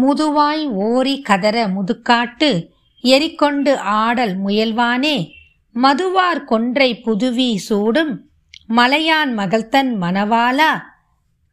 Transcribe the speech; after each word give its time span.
முதுவாய் 0.00 0.66
ஓரி 0.66 1.20
கதற 1.20 1.68
முதுக்காட்டு 1.68 2.68
எரிக்கொண்டு 3.00 3.78
ஆடல் 3.78 4.44
முயல்வானே. 4.44 5.30
மதுவார் 5.74 6.44
கொன்றை 6.44 7.00
புதுவி 7.00 7.58
சூடும் 7.58 8.30
மலையான் 8.68 9.32
மகள்தன் 9.32 10.00
மணவாளா. 10.00 10.82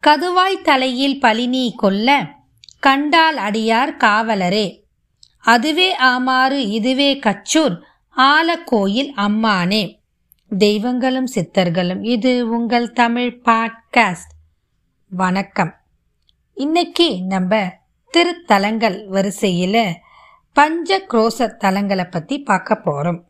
கதுவாய் 0.08 0.62
தலையில் 0.64 1.20
பலினி 1.20 1.74
கொல்ல 1.76 2.28
கண்டால் 2.80 3.38
அடியார் 3.38 3.98
காவலரே. 3.98 4.80
அதுவே 5.40 5.96
ஆமாறு 5.96 6.70
இதுவே 6.70 7.20
கச்சூர் 7.20 7.82
ஆலக்கோயில் 8.18 9.10
அம்மானே. 9.16 9.96
தெய்வங்களும் 10.58 11.28
சித்தர்களும் 11.36 12.06
இது 12.06 12.50
உங்கள் 12.50 12.92
தமிழ் 12.92 13.42
பாட்காஸ்ட். 13.46 14.34
வணக்கம். 15.10 15.74
இன்னைக்கு 16.54 17.22
நம்ம 17.24 17.72
திருத்தலங்கள் 18.14 19.08
வரிசையில் 19.08 20.00
பஞ்ச 20.54 21.00
குரோச 21.08 21.58
தலங்களை 21.60 22.10
பற்றி 22.10 22.40
பார்க்க 22.40 22.76
போகிறோம் 22.76 23.26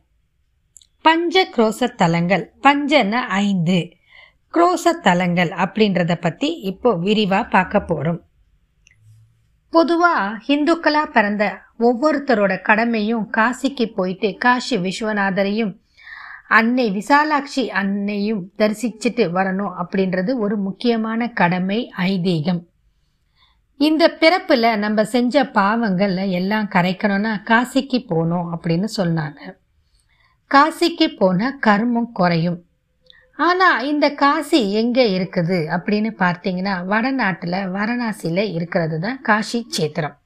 பஞ்ச 1.02 1.48
குரோச 1.56 1.94
தலங்கள் 1.96 2.52
பஞ்சன 2.62 3.26
ஐந்து. 3.26 3.96
குரோச 4.52 4.92
தலங்கள் 5.00 5.48
அப்படின்றத 5.48 6.14
பற்றி 6.14 6.60
இப்போ 6.60 6.94
விரிவாக 6.94 7.44
பார்க்க 7.44 7.80
போகிறோம் 7.80 8.22
பொதுவாக 9.70 10.38
ஹிந்துக்களாக 10.48 11.04
பிறந்த 11.04 11.60
ஒவ்வொருத்தரோட 11.78 12.62
கடமையும் 12.62 13.30
காசிக்கு 13.36 13.86
போயிட்டு 13.86 14.36
காசி 14.36 14.76
விஸ்வநாதரையும் 14.76 15.76
அன்னை 16.48 16.90
விசாலாட்சி 16.90 17.68
அன்னையும் 17.68 18.52
தரிசிச்சுட்டு 18.58 19.30
வரணும் 19.30 19.74
அப்படின்றது 19.82 20.38
ஒரு 20.38 20.56
முக்கியமான 20.56 21.28
கடமை 21.28 21.92
ஐதீகம். 21.96 22.67
இந்த 23.86 24.04
பிறப்பில் 24.20 24.78
நம்ம 24.84 25.04
செஞ்ச 25.14 25.42
பாவங்கள்ல 25.58 26.22
எல்லாம் 26.38 26.70
கரைக்கணும்னா 26.74 27.32
காசிக்கு 27.50 27.98
போகணும் 28.12 28.48
அப்படின்னு 28.54 28.88
சொன்னாங்க. 28.96 29.40
காசிக்கு 30.50 31.06
போனால் 31.20 31.58
கர்மம் 31.66 32.12
குறையும். 32.12 32.56
ஆனால் 33.46 33.84
இந்த 33.90 34.06
காசி 34.22 34.60
எங்கே 34.80 35.04
இருக்குது 35.16 35.58
அப்படின்னு 35.74 36.10
பார்த்தீங்கன்னா 36.22 36.74
வடநாட்டில் 36.92 37.58
வாரணாசியில் 37.74 38.42
இருக்கிறது 38.56 38.96
தான் 39.00 39.20
காசி 39.20 39.60
சேத்திரம் 39.76 40.16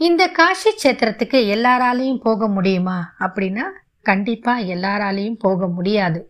இந்த 0.00 0.22
காசி 0.30 0.70
சேத்திரத்துக்கு 0.82 1.38
எல்லாராலையும் 1.54 2.22
போக 2.26 2.48
முடியுமா? 2.48 2.98
அப்படின்னா 3.26 3.64
கண்டிப்பாக 4.02 4.68
எல்லாராலையும் 4.74 5.38
போக 5.46 5.68
முடியாது. 5.68 6.20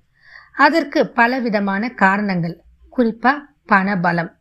அதற்கு 0.67 1.01
பலவிதமான 1.19 1.91
காரணங்கள். 2.05 2.57
குறிப்பாக 2.97 3.45
பணபலம். 3.73 4.33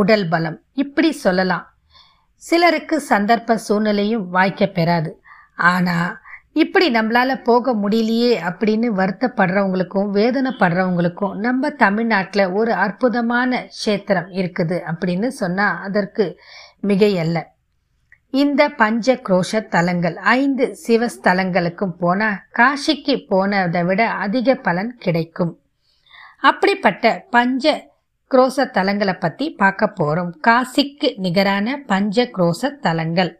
உடல் 0.00 0.26
பலம். 0.28 0.58
இப்படி 0.72 1.10
சொல்லலாம். 1.24 1.66
சிலருக்கு 2.42 2.96
சந்தர்ப்ப 3.08 3.54
சூழ்நிலையும் 3.66 4.26
வாய்க்க 4.30 4.66
பெறாது. 4.66 5.10
ஆனால் 5.72 6.10
இப்படி 6.62 6.86
நம்மளால 6.94 7.34
போக 7.44 7.74
முடியலையே 7.74 8.32
அப்படின்னு 8.48 8.88
வருத்தப்படுறவங்களுக்கும் 9.00 10.10
வேதனைப்படுறவங்களுக்கும் 10.18 11.34
நம்ம 11.46 11.70
தமிழ்நாட்டில் 11.84 12.52
ஒரு 12.60 12.72
அற்புதமான 12.84 13.60
கஷேத்திரம் 13.68 14.28
இருக்குது 14.40 14.78
அப்படின்னு 14.90 15.28
சொன்னால் 15.40 15.80
அதற்கு 15.80 16.26
மிகையல்ல. 16.88 17.40
இந்த 18.42 18.62
பஞ்ச 18.82 19.14
குரோஷ 19.28 19.62
தலங்கள் 19.68 20.16
ஐந்து 20.34 20.66
சிவஸ்தலங்களுக்கும் 20.86 21.96
போனால் 22.02 22.38
காசிக்கு 22.58 23.16
போனதை 23.28 23.82
விட 23.84 24.02
அதிக 24.26 24.54
பலன் 24.66 24.92
கிடைக்கும். 24.98 25.54
அப்படிப்பட்ட 26.40 27.06
பஞ்ச 27.30 27.64
குரோச 28.32 28.64
தலங்களை 28.76 29.14
பற்றி 29.22 29.46
பார்க்க 29.60 29.86
போகிறோம் 29.98 30.30
காசிக்கு 30.46 31.08
நிகரான 31.24 31.76
பஞ்ச 31.90 32.24
குரோச 32.36 32.70
தலங்கள். 32.86 33.30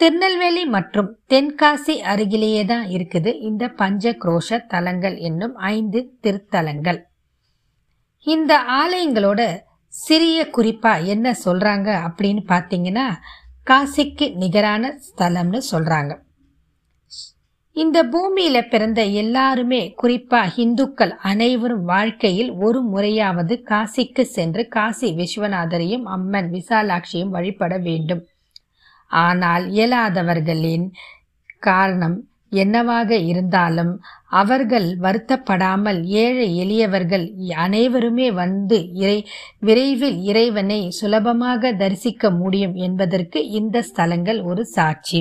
திருநெல்வேலி 0.00 0.64
மற்றும் 0.74 1.10
தென்காசி 1.32 1.94
அருகிலேயே 2.12 2.64
தான் 2.64 2.86
இருக்குது 2.96 3.30
இந்த 3.48 3.64
பஞ்ச 3.80 4.12
குரோஷ 4.24 4.58
தலங்கள் 4.72 5.16
என்னும் 5.28 5.54
ஐந்து 5.74 6.00
திருத்தலங்கள். 6.26 7.00
இந்த 8.26 8.52
ஆலயங்களோட 8.80 9.40
சிறிய 9.92 10.38
குறிப்பா 10.56 10.92
என்ன 11.14 11.36
சொல்றாங்க 11.44 11.88
அப்படின்னு 12.08 12.42
பார்த்தீங்கன்னா 12.52 13.06
காசிக்கு 13.70 14.26
நிகரான 14.42 14.92
ஸ்தலம்னு 15.08 15.60
சொல்றாங்க. 15.72 16.12
இந்த 17.78 17.98
பூமியில 18.04 18.58
பிறந்த 18.68 19.00
எல்லாருமே 19.22 19.80
குறிப்பா 20.02 20.40
இந்துக்கள் 20.56 21.12
அனைவரும் 21.22 21.84
வாழ்க்கையில் 21.84 22.50
ஒரு 22.58 22.80
முறையாவது 22.82 23.54
காசிக்கு 23.70 24.24
சென்று 24.36 24.62
காசி 24.68 25.08
விஸ்வநாதரையும் 25.12 26.06
அம்மன் 26.06 26.48
விசாலாட்சியும் 26.50 27.28
வழிபட 27.28 27.76
வேண்டும். 27.78 28.22
ஆனால் 29.10 29.64
இயலாதவர்களின் 29.70 30.86
காரணம் 31.58 32.16
என்னவாக 32.52 33.10
இருந்தாலும் 33.30 33.94
அவர்கள் 34.28 34.88
வருத்தப்படாமல் 35.00 36.02
ஏழை 36.22 36.46
எளியவர்கள் 36.56 37.26
அனைவருமே 37.56 38.28
வந்து 38.32 38.78
இறை 38.94 39.18
விரைவில் 39.60 40.18
இறைவனை 40.22 40.80
சுலபமாக 40.90 41.72
தரிசிக்க 41.76 42.30
முடியும் 42.30 42.74
என்பதற்கு 42.74 43.40
இந்த 43.50 43.84
ஸ்தலங்கள் 43.90 44.40
ஒரு 44.42 44.64
சாட்சி. 44.66 45.20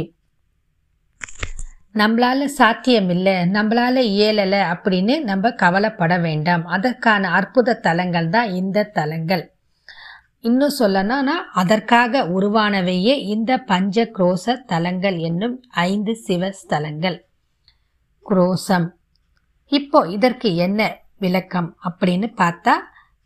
நம்மளால 2.00 2.46
சாத்தியம் 2.46 3.10
இல்லை 3.10 3.34
நம்மளால 3.34 4.02
இயலலை 4.14 4.60
அப்படின்னு 4.74 5.20
நம்ம 5.24 5.52
கவலைப்பட 5.52 6.18
வேண்டாம். 6.18 6.66
அதற்கான 6.66 7.30
அற்புத 7.30 7.74
தலங்கள் 7.74 8.30
தான் 8.30 8.50
இந்த 8.50 8.84
தலங்கள். 8.84 9.44
இன்னும் 10.40 10.76
சொல்லணும்னா 10.80 11.36
அதற்காக 11.54 12.24
உருவானவையே 12.28 13.16
இந்த 13.36 13.58
பஞ்ச 13.58 14.06
குரோச 14.18 14.56
தலங்கள் 14.66 15.18
என்னும் 15.18 15.64
ஐந்து 15.70 16.16
சிவ 16.16 16.52
ஸ்தலங்கள். 16.60 17.18
குரோசம். 18.26 18.88
இப்போ 19.72 20.00
இதற்கு 20.08 20.56
என்ன 20.56 20.82
விளக்கம் 21.20 21.78
அப்படின்னு 21.90 22.28
பார்த்தா 22.36 22.76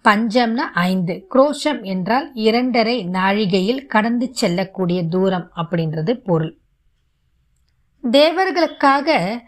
பஞ்சம்னா 0.06 0.66
ஐந்து. 0.74 1.28
குரோஷம் 1.34 1.82
என்றால் 1.84 2.32
இரண்டரை 2.34 2.98
நாழிகையில் 3.08 3.86
கடந்து 3.86 4.30
செல்லக்கூடிய 4.34 5.02
தூரம் 5.04 5.52
அப்படின்றது 5.56 6.14
பொருள். 6.14 6.61
தேவர்களுக்காக 8.04 9.40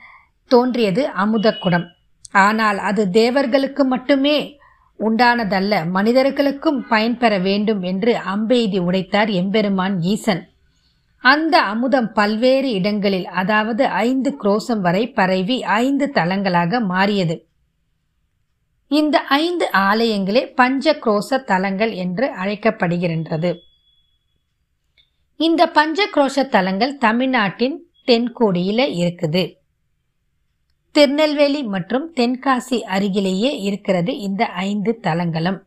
தோன்றியது 0.47 1.09
அமுதக்குடம் 1.09 1.85
ஆனால் 2.31 2.77
அது 2.77 3.09
தேவர்களுக்கு 3.09 3.83
மட்டுமே 3.85 4.57
உண்டானதல்ல 4.99 5.89
மனிதர்களுக்கும் 5.89 6.87
பயன்பெற 6.87 7.37
வேண்டும் 7.37 7.81
என்று 7.81 8.11
அம்பெய்தி 8.13 8.79
உடைத்தார் 8.79 9.29
எம்பெருமான் 9.29 10.01
ஈசன். 10.01 10.51
அந்த 11.19 11.61
அமுதம் 11.61 12.11
பல்வேறு 12.13 12.71
இடங்களில் 12.71 13.27
அதாவது 13.27 13.87
ஐந்து 13.87 14.37
குரோசம் 14.43 14.79
வரை 14.79 15.09
பரவி 15.09 15.63
ஐந்து 15.63 16.11
தலங்களாக 16.13 16.81
மாறியது. 16.85 17.47
இந்த 18.87 19.19
ஐந்து 19.19 19.69
ஆலயங்களே 19.73 20.53
பஞ்ச 20.55 20.95
குரோச 21.05 21.43
தலங்கள் 21.43 21.91
என்று 21.91 22.25
அழைக்கப்படுகின்றது. 22.43 23.51
இந்த 25.39 25.67
பஞ்ச 25.67 26.07
குரோஷ 26.15 26.49
தலங்கள் 26.49 26.97
தமிழ்நாட்டின் 26.97 27.77
தென்கோடியில 28.07 28.87
இருக்குது. 29.01 29.53
திருநெல்வேலி 30.91 31.63
மற்றும் 31.63 32.13
தென்காசி 32.13 32.81
அருகிலேயே 32.81 33.59
இருக்கிறது 33.59 34.19
இந்த 34.19 34.45
ஐந்து 34.45 34.99
தலங்களும். 35.03 35.59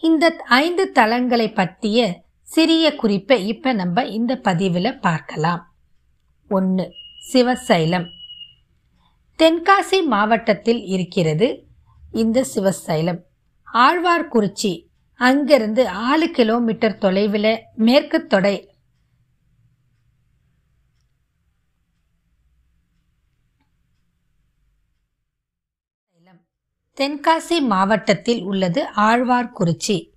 இந்த 0.00 0.36
ஐந்து 0.48 0.92
தலங்களை 0.94 1.54
பற்றிய 1.54 2.22
சிறிய 2.42 2.94
குறிப்பை 2.94 3.46
இப்போ 3.46 3.72
நம்ம 3.72 4.04
இந்த 4.04 4.36
பதிவில் 4.36 4.98
பார்க்கலாம். 4.98 5.72
ஒன்று 6.48 6.92
சிவசைலம். 7.32 8.06
தென்காசி 9.38 10.06
மாவட்டத்தில் 10.06 10.84
இருக்கிறது 10.84 11.66
இந்த 12.12 12.44
சிவசைலம். 12.54 13.20
ஆழ்வார்குறிச்சி 13.74 14.86
அங்கிருந்து 15.14 15.88
ஆறு 15.88 16.30
கிலோமீட்டர் 16.30 16.98
தொலைவில் 16.98 17.58
மேற்கு 17.74 18.26
தொடை 18.26 18.69
தென்காசி 27.00 27.60
மாவட்டத்தில் 27.60 28.42
உள்ளது 28.42 28.86
ஆழ்வார்குறிச்சி. 28.96 30.10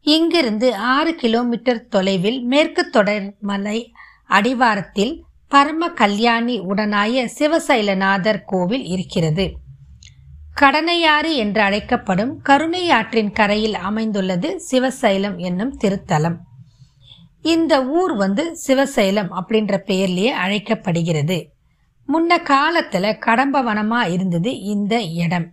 இங்கிருந்து 0.00 0.74
ஆறு 0.74 1.14
கிலோமீட்டர் 1.14 1.86
தொலைவில் 1.86 2.42
மேற்கு 2.42 2.90
தொடர் 2.90 3.34
மலை 3.40 3.92
அடிவாரத்தில் 4.26 5.24
பரம 5.48 5.88
கல்யாணி 5.88 6.60
உடனாய 6.60 7.28
சிவசைலநாதர் 7.38 8.42
கோவில் 8.46 8.84
இருக்கிறது. 8.84 9.56
கடனையாறு 10.60 11.34
என்று 11.34 11.60
அழைக்கப்படும் 11.60 12.40
கருணையாற்றின் 12.42 13.32
கரையில் 13.32 13.74
அமைந்துள்ளது 13.74 14.62
சிவசைலம் 14.70 15.36
என்னும் 15.36 15.78
திருத்தலம். 15.80 16.36
இந்த 17.42 17.86
ஊர் 17.86 18.14
வந்து 18.14 18.58
சிவசைலம் 18.66 19.30
அப்படின்ற 19.40 19.80
பெயர்லேயே 19.86 20.30
அழைக்கப்படுகிறது. 20.30 21.52
முன்ன 22.08 22.36
காலத்துல 22.36 23.18
கடம்பவனமா 23.26 24.12
இருந்தது 24.12 24.60
இந்த 24.60 25.02
இடம். 25.02 25.52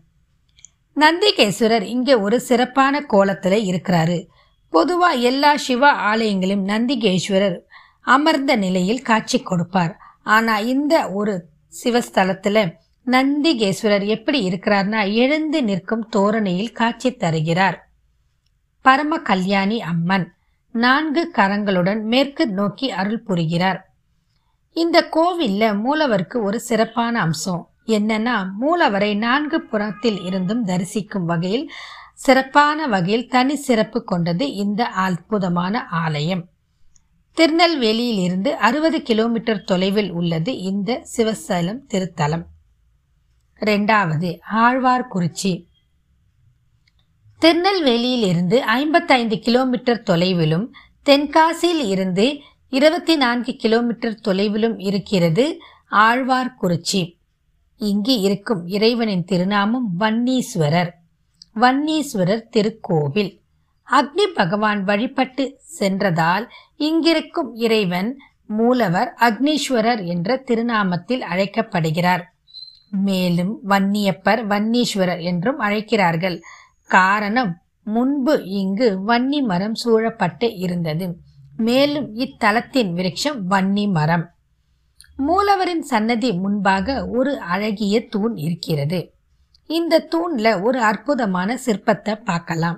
நந்திகேஸ்வரர் 0.99 1.81
இங்கே 1.81 2.13
ஒரு 2.13 2.39
சிறப்பான 2.39 3.01
கோலத்தில் 3.01 3.65
இருக்கிறாரு. 3.67 4.27
பொதுவா 4.73 5.19
எல்லா 5.19 5.57
சிவ 5.57 5.91
ஆலயங்களும் 5.93 6.63
நந்திகேஸ்வரர் 6.65 7.57
அமர்ந்த 8.01 8.55
நிலையில் 8.55 9.01
காட்சி 9.01 9.39
கொடுப்பார். 9.41 9.97
ஆனா 10.23 10.57
இந்த 10.57 11.09
ஒரு 11.09 11.49
சிவஸ்தலத்துல 11.83 12.73
நந்திகேஸ்வரர் 13.05 14.05
எப்படி 14.05 14.49
இருக்கிறார்னா 14.49 15.13
எழுந்து 15.13 15.63
நிற்கும் 15.63 16.09
தோரணையில் 16.09 16.71
காட்சி 16.71 17.11
தருகிறார். 17.15 17.77
பரம 18.81 19.19
கல்யாணி 19.19 19.81
அம்மன் 19.81 20.33
நான்கு 20.71 21.31
கரங்களுடன் 21.35 22.01
மேற்கு 22.03 22.47
நோக்கி 22.47 22.91
அருள் 22.91 23.23
புரிகிறார். 23.23 23.79
இந்த 24.73 25.09
கோவில்ல 25.15 25.63
மூலவருக்கு 25.85 26.41
ஒரு 26.41 26.59
சிறப்பான 26.59 27.21
அம்சம் 27.21 27.63
என்னன்னா 27.87 28.45
மூலவரை 28.61 29.17
நான்கு 29.17 29.61
புறத்தில் 29.61 30.21
இருந்தும் 30.21 30.65
தரிசிக்கும் 30.65 31.25
வகையில் 31.25 31.71
சிறப்பான 32.13 32.87
வகையில் 32.87 33.29
தனி 33.29 33.55
சிறப்பு 33.55 34.03
கொண்டது 34.03 34.53
இந்த 34.53 34.85
அற்புதமான 34.85 35.85
ஆலயம். 35.85 36.47
திருநெல்வேலியில் 37.33 38.19
இருந்து 38.19 38.55
அறுபது 38.55 39.01
கிலோமீட்டர் 39.01 39.63
தொலைவில் 39.63 40.11
உள்ளது 40.11 40.57
இந்த 40.57 41.05
சிவசலம் 41.17 41.79
திருத்தலம். 41.87 42.43
ரெண்டாவது 43.59 44.39
ஆழ்வார்குறிச்சி. 44.51 45.65
திருநெல்வேலியில் 47.39 48.23
இருந்து 48.23 48.63
ஐம்பத்தைந்து 48.63 49.39
கிலோமீட்டர் 49.39 50.03
தொலைவிலும் 50.05 50.67
தென்காசியில் 51.05 51.87
இருந்து 51.87 52.39
இருபத்தி 52.69 53.15
நான்கு 53.15 53.55
கிலோமீட்டர் 53.55 54.19
தொலைவிலும் 54.27 54.79
இருக்கிறது 54.79 55.61
ஆழ்வார்குறிச்சி. 55.91 57.16
இங்கு 57.77 58.19
இருக்கும் 58.19 58.67
இறைவனின் 58.67 59.23
திருநாமம் 59.23 59.89
வன்னீஸ்வரர். 59.99 60.89
வன்னீஸ்வரர் 61.55 62.43
திருக்கோவில். 62.49 63.39
அக்னி 63.91 64.23
பகவான் 64.35 64.83
வழிபட்டு 64.83 65.59
சென்றதால் 65.59 66.49
இங்கிருக்கும் 66.77 67.53
இறைவன் 67.53 68.17
மூலவர் 68.47 69.13
அக்னீஸ்வரர் 69.21 70.05
என்ற 70.05 70.37
திருநாமத்தில் 70.37 71.21
அழைக்கப்படுகிறார். 71.21 72.35
மேலும் 72.89 73.59
வன்னியப்பர் 73.69 74.45
வன்னீஸ்வரர் 74.47 75.21
என்றும் 75.21 75.59
அழைக்கிறார்கள். 75.59 76.41
காரணம் 76.87 77.61
முன்பு 77.83 78.45
இங்கு 78.45 78.99
வன்னி 79.07 79.41
மரம் 79.41 79.75
சூழப்பட்டு 79.75 80.55
இருந்தது. 80.55 81.17
மேலும் 81.57 82.15
இத்தலத்தின் 82.15 82.93
விருட்சம் 82.93 83.49
வன்னி 83.49 83.91
மரம். 83.91 84.31
மூலவரின் 85.19 85.81
சன்னதி 85.81 86.29
முன்பாக 86.33 86.97
ஒரு 87.09 87.31
அழகிய 87.53 87.95
தூண் 88.07 88.35
இருக்கிறது. 88.35 88.99
இந்த 89.69 90.03
தூண்ல 90.11 90.47
ஒரு 90.63 90.79
அற்புதமான 90.81 91.49
சிற்பத்தை 91.65 92.13
பார்க்கலாம். 92.23 92.77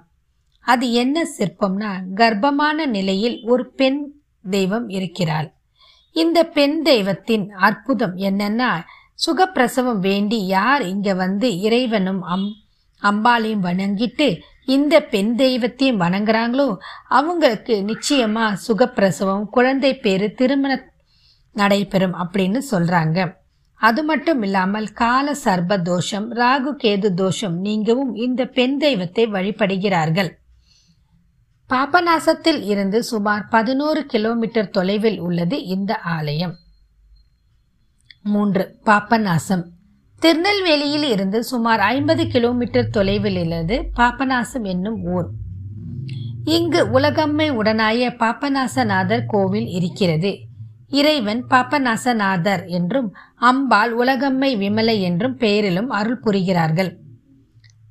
அது 0.65 0.85
என்ன 0.93 1.17
சிற்பம்னா 1.37 1.91
கர்ப்பமான 2.15 2.85
நிலையில் 2.87 3.37
ஒரு 3.43 3.63
பெண் 3.71 3.99
தெய்வம் 4.45 4.87
இருக்கிறாள். 4.89 5.49
இந்த 6.15 6.39
பெண் 6.47 6.77
தெய்வத்தின் 6.81 7.45
அற்புதம் 7.59 8.15
என்னன்னா 8.29 8.71
சுகப்பிரசவம் 9.19 9.99
வேண்டி 9.99 10.39
யார் 10.47 10.81
இங்க 10.81 11.09
வந்து 11.13 11.47
இறைவனும் 11.59 12.21
அம் 12.33 12.47
அம்பாளையும் 13.03 13.65
வணங்கிட்டு 13.65 14.27
இந்த 14.65 14.95
பெண் 15.03 15.35
தெய்வத்தையும் 15.35 16.01
வணங்குறாங்களோ 16.01 16.67
அவங்களுக்கு 17.09 17.75
நிச்சயமா 17.89 18.45
சுகப்பிரசவம் 18.67 19.45
குழந்தை 19.49 19.91
பேரு 19.97 20.27
திருமண 20.33 20.73
நடைபெறும் 21.53 22.13
அப்படின்னு 22.13 22.59
சொல்றாங்க. 22.71 23.33
அது 23.75 24.03
மட்டும் 24.03 24.41
இல்லாமல் 24.41 24.91
கால 24.91 25.35
சர்ப 25.43 25.81
தோஷம் 25.81 26.35
ராகு 26.35 26.75
கேது 26.83 27.13
தோஷம் 27.13 27.59
நீங்கவும் 27.59 28.15
இந்த 28.15 28.45
பெண் 28.45 28.77
தெய்வத்தை 28.77 29.27
வழிபடுகிறார்கள். 29.27 30.29
பாபநாசத்தில் 31.69 32.63
இருந்து 32.63 33.03
சுமார் 33.03 33.47
பதினோரு 33.47 34.05
கிலோமீட்டர் 34.05 34.69
தொலைவில் 34.69 35.19
உள்ளது 35.19 35.65
இந்த 35.65 35.97
ஆலயம். 35.97 36.55
மூன்று 38.23 38.75
பாபநாசம். 38.85 39.63
திருநெல்வேலியில் 40.19 41.03
இருந்து 41.03 41.43
சுமார் 41.43 41.79
ஐம்பது 41.79 42.27
கிலோமீட்டர் 42.27 42.89
தொலைவில் 42.89 43.41
உள்ளது 43.41 43.91
பாபநாசம் 43.97 44.63
என்னும் 44.63 45.03
ஊர். 45.03 45.29
இங்கு 46.43 46.99
உலகம்மை 46.99 47.49
உடனாய 47.51 48.15
பாபநாசநாதர் 48.15 49.25
கோவில் 49.27 49.67
இருக்கிறது. 49.67 50.47
இறைவன் 50.89 51.45
பாபநாசநாதர் 51.49 52.67
என்றும் 52.67 53.15
அம்பாள் 53.35 53.97
உலகம்மை 53.97 54.57
விமலை 54.57 55.01
என்றும் 55.01 55.37
பெயரிலும் 55.37 55.89
அருள் 55.89 56.19
புரிகிறார்கள். 56.19 56.95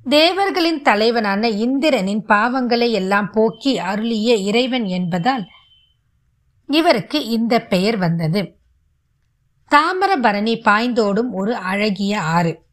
தேவர்களின் 0.09 0.81
தலைவனான 0.81 1.49
இந்திரனின் 1.49 2.23
பாவங்களை 2.27 2.91
எல்லாம் 2.91 3.31
போக்கி 3.31 3.79
அருளிய 3.79 4.35
இறைவன் 4.35 4.85
என்பதால் 4.85 5.47
இவருக்கு 6.67 7.25
இந்த 7.25 7.61
பெயர் 7.61 7.97
வந்தது. 7.97 8.57
தாமிரபரணி 9.71 10.55
பாய்ந்தோடும் 10.65 11.31
ஒரு 11.31 11.55
அழகிய 11.55 12.21
ஆறு. 12.21 12.65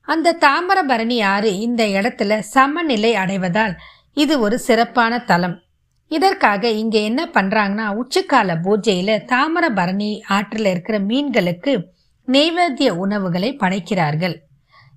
அந்த 0.00 0.36
தாமிரபரணி 0.40 1.22
ஆறு 1.22 1.58
இந்த 1.58 1.86
இடத்துல 1.86 2.38
சமநிலை 2.38 3.14
அடைவதால் 3.14 3.74
இது 4.12 4.40
ஒரு 4.40 4.58
சிறப்பான 4.58 5.18
தலம். 5.18 5.60
இதற்காக 6.08 6.68
இங்க 6.68 6.98
என்ன 6.98 7.30
பண்றாங்கன்னா 7.34 8.02
உச்சிக்கால 8.02 8.56
பூஜையில 8.62 9.32
தாமிரபரணி 9.32 10.20
ஆற்றில் 10.28 10.64
இருக்கிற 10.64 10.98
மீன்களுக்கு 11.00 11.84
நெய்வேத்திய 12.26 12.88
உணவுகளை 12.88 13.54
படைக்கிறார்கள். 13.54 14.42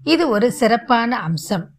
இது 0.04 0.30
ஒரு 0.30 0.52
சிறப்பான 0.52 1.20
அம்சம். 1.20 1.70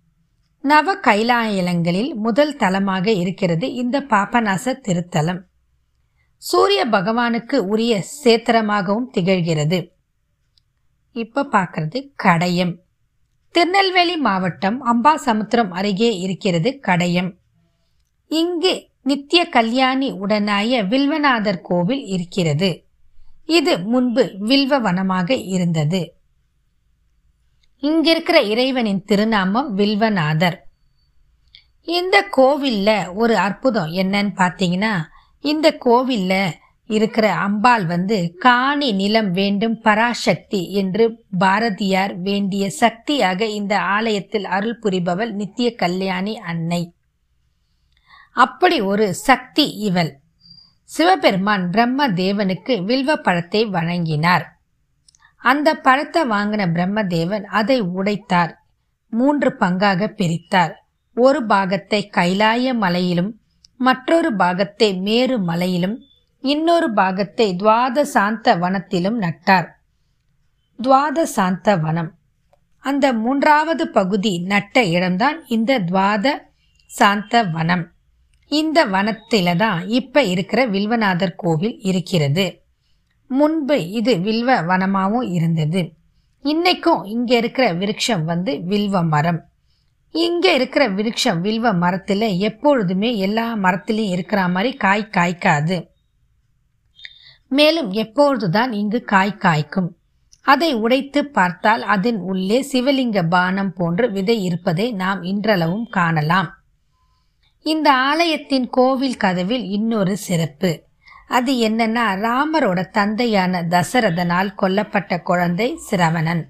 நவ 0.62 0.94
கைலாயலங்களில் 0.94 2.14
முதல் 2.14 2.56
தலமாக 2.56 3.06
இருக்கிறது 3.06 3.72
இந்த 3.72 4.00
பாபநாச 4.00 4.78
திருத்தலம். 4.88 5.40
சூரிய 6.36 6.86
பகவானுக்கு 6.86 7.54
உரிய 7.54 8.04
சேத்திரமாகவும் 8.24 9.08
திகழ்கிறது. 9.14 9.90
இப்ப 11.12 11.46
பார்க்கறது 11.52 12.12
கடையம். 12.14 12.76
திருநெல்வேலி 13.50 14.16
மாவட்டம் 14.16 14.86
அம்பாசமுத்திரம் 14.86 15.70
அருகே 15.70 16.18
இருக்கிறது 16.18 16.78
கடையம். 16.78 17.38
இங்கு 18.28 18.89
நித்திய 19.02 19.48
கல்யாணி 19.48 20.12
உடனாய 20.12 20.88
வில்வநாதர் 20.88 21.60
கோவில் 21.60 22.04
இருக்கிறது. 22.04 22.88
இது 23.46 23.78
முன்பு 23.78 24.36
வில்வ 24.38 24.78
வனமாக 24.78 25.34
இருந்தது. 25.34 26.18
இங்கிருக்கிற 27.82 28.42
இறைவனின் 28.42 29.04
திருநாமம் 29.04 29.76
வில்வநாதர். 29.76 30.58
இந்த 31.84 32.28
கோவில்ல 32.36 33.14
ஒரு 33.14 33.36
அற்புதம் 33.36 33.90
என்னன்னு 33.90 34.32
பார்த்தீங்கன்னா 34.36 35.02
இந்த 35.40 35.78
கோவில்ல 35.84 36.50
இருக்கிற 36.86 37.32
அம்பாள் 37.32 37.86
வந்து 37.86 38.34
காணி 38.38 38.92
நிலம் 38.92 39.30
வேண்டும் 39.30 39.80
பராசக்தி 39.80 40.72
என்று 40.72 41.24
பாரதியார் 41.38 42.16
வேண்டிய 42.20 42.70
சக்தியாக 42.70 43.46
இந்த 43.46 43.80
ஆலயத்தில் 43.80 44.44
அருள் 44.44 44.78
புரிபவள் 44.82 45.30
நித்திய 45.30 45.74
கல்யாணி 45.74 46.38
அன்னை. 46.38 46.94
அப்படி 48.36 48.80
ஒரு 48.80 49.14
சக்தி 49.14 49.66
இவள். 49.88 50.12
சிவபெருமான் 50.84 51.70
பிரம்ம 51.70 52.08
தேவனுக்கு 52.12 52.84
வில்வ 52.84 53.16
பழத்தை 53.16 53.62
வழங்கினார் 53.66 54.46
அந்த 55.42 55.68
பழத்தை 55.74 56.22
வாங்கின 56.24 56.62
பிரம்மதேவன் 56.72 57.44
அதை 57.50 57.80
உடைத்தார். 57.80 58.52
மூன்று 59.12 59.50
பங்காக 59.60 60.08
பிரித்தார். 60.20 60.72
ஒரு 61.16 61.40
பாகத்தை 61.46 62.00
கைலாய 62.16 62.74
மலையிலும் 62.74 63.30
மற்றொரு 63.76 64.30
பாகத்தை 64.36 64.88
மேரு 65.00 65.36
மலையிலும் 65.38 65.96
இன்னொரு 66.44 66.88
பாகத்தை 66.92 67.46
துவாத 67.56 68.04
சாந்த 68.04 68.56
வனத்திலும் 68.56 69.18
நட்டார். 69.18 69.68
துவாத 70.78 71.22
சாந்த 71.22 71.76
வனம். 71.76 72.10
அந்த 72.84 73.06
மூன்றாவது 73.12 73.88
பகுதி 73.88 74.32
நட்ட 74.42 74.84
இடம்தான் 74.84 75.38
இந்த 75.46 75.80
துவாத 75.80 76.26
சாந்த 76.90 77.42
வனம். 77.44 77.84
இந்த 78.50 78.86
வனத்தில 78.86 79.56
தான் 79.56 79.88
இப்ப 79.88 80.22
இருக்கிற 80.22 80.66
வில்வநாதர் 80.66 81.34
கோவில் 81.36 81.78
இருக்கிறது. 81.80 82.62
முன்பு 83.26 83.90
இது 83.90 84.16
வில்வ 84.16 84.62
வனமாகவும் 84.62 85.32
இருந்தது. 85.32 85.92
இன்னைக்கும் 86.44 87.06
இங்க 87.06 87.36
இருக்கிற 87.36 87.74
விருட்சம் 87.74 88.24
வந்து 88.24 88.60
வில்வ 88.68 89.02
மரம். 89.08 89.44
இங்க 90.12 90.52
இருக்கிற 90.52 90.88
விருட்சம் 90.88 91.40
வில்வ 91.40 91.72
மரத்துல 91.72 92.38
எப்பொழுதுமே 92.38 93.16
எல்லா 93.16 93.56
மரத்திலையும் 93.56 94.08
இருக்கிற 94.08 94.48
மாதிரி 94.48 94.76
காய் 94.76 95.10
காய்க்காது. 95.10 95.88
மேலும் 97.48 97.90
எப்பொழுதுதான் 97.90 98.72
இங்கு 98.72 99.02
காய் 99.02 99.38
காய்க்கும். 99.38 99.88
அதை 100.40 100.74
உடைத்து 100.74 101.26
பார்த்தால் 101.26 101.82
அதன் 101.82 102.18
உள்ளே 102.18 102.66
சிவலிங்க 102.72 103.28
பானம் 103.28 103.72
போன்று 103.72 104.10
விதை 104.10 104.42
இருப்பதை 104.42 104.92
நாம் 104.92 105.22
இன்றளவும் 105.22 105.86
காணலாம். 105.90 106.59
இந்த 107.62 107.92
ஆலயத்தின் 107.92 108.70
கோவில் 108.70 109.16
கதவில் 109.16 109.64
இன்னொரு 109.64 110.16
சிறப்பு. 110.16 110.82
அது 111.28 111.52
என்னன்னா 111.68 112.06
ராமரோட 112.26 112.90
தந்தையான 112.90 113.62
தசரதனால் 113.62 114.54
கொல்லப்பட்ட 114.62 115.22
குழந்தை 115.22 115.78
சிரவணன். 115.90 116.42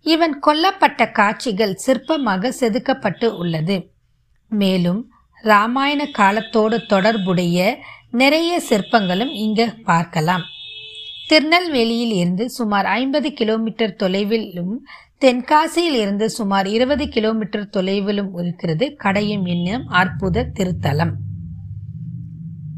இவன் 0.00 0.40
கொல்லப்பட்ட 0.46 1.12
காட்சிகள் 1.12 1.78
சிற்பமாக 1.86 2.52
செதுக்கப்பட்டு 2.60 3.24
உள்ளது. 3.24 3.92
மேலும் 4.48 5.12
ராமாயண 5.42 6.06
காலத்தோடு 6.06 6.86
தொடர்புடைய 6.86 7.78
நிறைய 8.10 8.62
சிற்பங்களும் 8.68 9.34
இங்க 9.34 9.74
பார்க்கலாம். 9.84 10.42
திருநெல்வேலியில் 11.28 12.12
இருந்து 12.12 12.50
சுமார் 12.50 12.86
ஐம்பது 12.86 13.32
கிலோமீட்டர் 13.32 13.96
தொலைவிலும் 13.98 14.74
தென்காசியில் 15.24 15.96
இருந்து 16.00 16.30
சுமார் 16.30 16.66
இருபது 16.66 17.08
கிலோமீட்டர் 17.08 17.70
தொலைவிலும் 17.72 18.38
இருக்கிறது 18.38 18.96
கடையும் 18.96 19.44
என்னும் 19.44 19.86
அற்புத 19.86 20.50
திருத்தலம். 20.54 21.12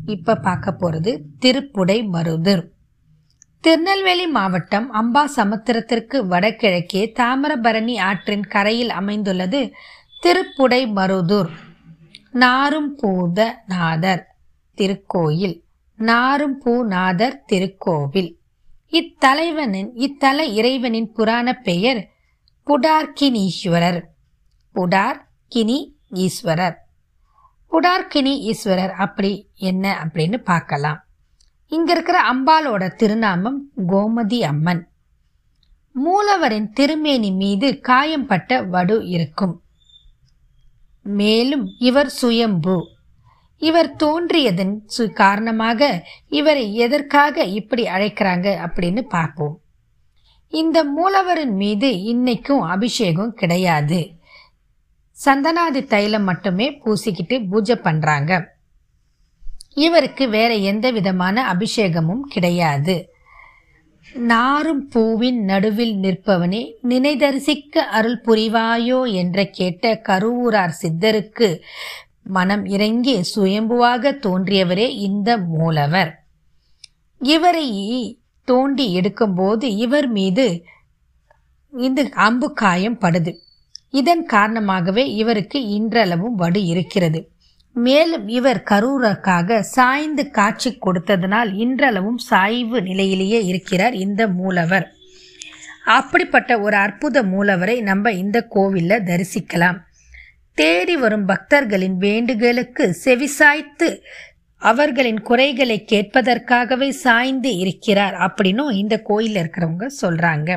இப்ப 0.06 0.36
பார்க்க 0.36 0.76
போறது 0.80 1.18
திருப்புடை 1.40 2.08
மருதூர் 2.12 2.64
திருநெல்வேலி 3.60 4.26
மாவட்டம் 4.26 4.92
அம்பா 4.94 5.24
சமுத்திரத்திற்கு 5.36 6.26
வடகிழக்கே 6.26 7.12
தாமிரபரணி 7.14 7.98
ஆற்றின் 7.98 8.46
கரையில் 8.46 8.90
அமைந்துள்ளது 8.90 9.72
திருப்புடை 10.22 10.82
மருதூர் 10.96 11.50
நாரும்பூத 12.32 13.48
நாதர் 13.66 14.36
திருக்கோயில். 14.76 15.62
நாரும்பூநாதர் 15.98 17.38
திருக்கோவில். 17.52 18.36
இத்தலைவனின் 18.90 19.90
இத்தல 19.94 20.44
இறைவனின் 20.44 21.12
புராண 21.12 21.52
பெயர் 21.52 22.11
புடார்கினீஸ்வரர். 22.66 24.00
புடார்கினி 24.74 25.78
ஈஸ்வரர் 26.24 26.76
புடார்கினி 27.72 28.32
ஈஸ்வரர் 28.50 28.92
அப்படி 29.04 29.50
என்ன 29.54 29.84
அப்படின்னு 30.02 30.38
பார்க்கலாம். 30.50 30.98
இங்க 31.68 31.92
இருக்கிற 31.92 32.18
அம்பாலோட 32.32 32.94
திருநாமம் 32.94 33.58
கோமதி 33.88 34.40
அம்மன். 34.40 34.82
மூலவரின் 35.94 36.68
திருமேனி 36.72 37.30
மீது 37.30 37.80
காயம்பட்ட 37.80 38.62
வடு 38.62 39.06
இருக்கும். 39.06 39.62
மேலும் 41.02 41.64
இவர் 41.78 42.08
சுயம்பு. 42.08 42.76
இவர் 43.58 43.96
தோன்றியதன் 43.96 44.74
சு 44.98 45.10
காரணமாக 45.12 46.08
இவரை 46.28 46.74
எதற்காக 46.74 47.44
இப்படி 47.58 47.84
அழைக்கிறாங்க 47.86 48.46
அப்படின்னு 48.66 49.00
பார்ப்போம். 49.00 49.56
இந்த 50.52 50.84
மூலவரின் 50.84 51.54
மீது 51.54 51.88
இன்னைக்கும் 51.90 52.60
அபிஷேகம் 52.60 53.34
கிடையாது. 53.34 54.10
சந்தனாதி 55.24 55.86
தைலம் 55.86 56.24
மட்டுமே 56.24 56.80
பூசிக்கிட்டு 56.84 57.48
பூஜை 57.50 57.76
பண்றாங்க. 57.76 58.56
இவருக்கு 59.74 60.28
வேற 60.28 60.54
எந்த 60.54 60.90
விதமான 60.90 61.54
அபிஷேகமும் 61.54 62.20
கிடையாது. 62.20 63.14
நாரும் 64.14 64.88
பூவின் 64.88 65.44
நடுவில் 65.44 65.94
நிற்பவனே 65.96 66.72
நினைதரிசிக்க 66.88 67.78
அருள் 67.78 68.20
புரிவாயோ 68.26 69.12
என்ற 69.12 69.44
கேட்ட 69.44 70.00
கருவூரார் 70.08 70.74
சித்தருக்கு 70.82 71.60
மனம் 72.22 72.64
இறங்கி 72.64 73.20
சுயம்புவாக 73.34 74.18
தோன்றியவரே 74.26 74.88
இந்த 74.88 75.38
மூலவர். 75.38 76.24
இவரை 77.18 77.66
தோண்டி 78.44 79.00
எடுக்கும்போது 79.00 79.62
இவர் 79.62 80.08
மீது 80.08 80.64
இந்த 81.72 82.08
அம்பு 82.12 82.52
காயம் 82.52 83.00
படுது. 83.00 83.36
இதன் 83.90 84.26
காரணமாகவே 84.26 85.14
இவருக்கு 85.14 85.66
இன்றளவும் 85.66 86.34
வடு 86.34 86.64
இருக்கிறது. 86.64 87.30
மேலும் 87.74 88.28
இவர் 88.28 88.62
கரூரக்காக 88.70 89.60
சாய்ந்து 89.60 90.30
காட்சி 90.30 90.78
கொடுத்ததனால் 90.78 91.54
இன்றளவும் 91.54 92.18
சாய்வு 92.18 92.82
நிலையிலேயே 92.82 93.44
இருக்கிறார் 93.44 93.94
இந்த 93.94 94.28
மூலவர். 94.28 94.92
அப்படிப்பட்ட 95.84 96.60
ஒரு 96.60 96.76
அற்புத 96.76 97.22
மூலவரை 97.22 97.82
நம்ம 97.82 98.12
இந்த 98.12 98.42
கோவிலில் 98.42 99.02
தரிசிக்கலாம். 99.02 99.78
தேடி 100.54 100.96
வரும் 100.96 101.26
பக்தர்களின் 101.26 101.96
வேண்டுகளுக்கு 101.96 102.96
செவிசாய்த்து 103.04 103.98
அவர்களின் 104.62 105.20
குறைகளை 105.20 105.84
கேட்பதற்காகவே 105.92 106.88
சாய்ந்து 106.88 107.56
இருக்கிறார் 107.56 108.14
அப்படின்னும் 108.14 108.72
இந்த 108.72 109.00
கோயிலில் 109.00 109.42
இருக்கிறவங்க 109.42 109.86
சொல்றாங்க. 110.02 110.50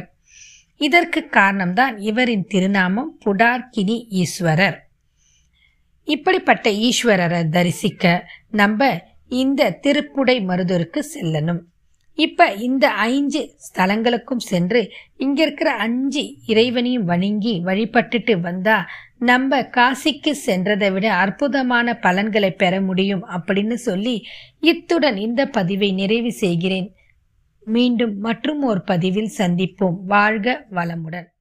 இதற்கு 0.77 1.27
காரணம்தான் 1.31 1.97
இவரின் 1.97 2.45
திருநாமம் 2.47 3.19
புடார்கினி 3.25 3.97
ஈஸ்வரர். 4.09 4.77
இப்படிப்பட்ட 6.03 6.69
ஈஸ்வரரை 6.69 7.49
தரிசிக்க 7.49 8.29
நம்ம 8.51 9.01
இந்த 9.27 9.79
திருப்புடை 9.83 10.37
மருதூருக்கு 10.45 11.01
செல்லணும். 11.13 11.61
இப்ப 12.15 12.45
இந்த 12.67 12.89
ஐந்து 12.89 13.39
ஸ்தலங்களுக்கும் 13.65 14.45
சென்று 14.51 14.91
இங்க 15.17 15.41
இருக்கிற 15.41 15.71
அஞ்சு 15.71 16.23
இறைவனையும் 16.47 17.05
வணங்கி 17.05 17.61
வழிபட்டுட்டு 17.65 18.39
வந்தா 18.39 18.77
நம்ம 19.19 19.59
காசிக்கு 19.61 20.31
சென்றதை 20.45 20.91
விட 20.91 21.13
அற்புதமான 21.13 21.97
பலன்களை 21.97 22.51
பெற 22.51 22.81
முடியும் 22.81 23.23
அப்படின்னு 23.27 23.73
சொல்லி 23.73 24.23
இத்துடன் 24.59 25.17
இந்த 25.17 25.45
பதிவை 25.45 25.91
நிறைவு 25.91 26.31
செய்கிறேன். 26.31 26.95
மீண்டும் 27.65 28.17
மற்றும் 28.17 28.61
ஒரு 28.61 28.81
பதிவில் 28.81 29.31
சந்திப்போம். 29.37 29.97
வாழ்க 30.05 30.65
வளமுடன். 30.71 31.33